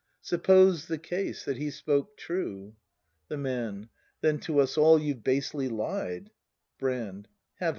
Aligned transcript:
]Suppose 0.23 0.87
the 0.87 0.97
case— 0.97 1.45
that 1.45 1.57
he 1.57 1.69
spoke 1.69 2.17
true? 2.17 2.75
The 3.27 3.37
Man. 3.37 3.89
Then 4.21 4.39
to 4.39 4.57
us 4.57 4.75
all 4.75 4.97
you've 4.97 5.23
basely 5.23 5.69
lied. 5.69 6.31
Brand. 6.79 7.27
Havel? 7.59 7.69